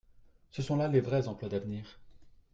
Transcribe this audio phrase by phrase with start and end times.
[0.49, 1.99] Ce sont là les vrais emplois d’avenir